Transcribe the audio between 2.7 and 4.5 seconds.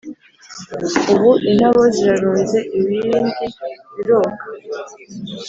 Ibibindi biroga